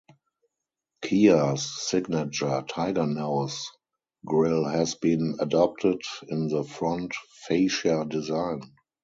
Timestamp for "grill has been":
4.25-5.37